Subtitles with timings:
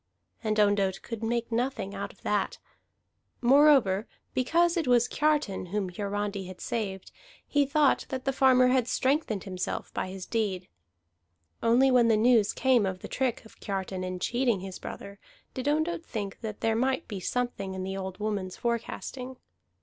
[0.43, 2.57] And Ondott could make nothing out of that;
[3.39, 7.11] moreover, because it was Kiartan whom Hiarandi had saved,
[7.45, 10.67] he thought that the farmer had strengthened himself by his deed.
[11.59, 15.19] For only when the news came of the trick of Kiartan in cheating his brother
[15.53, 19.37] did Ondott think that there might be something in the old woman's forecasting.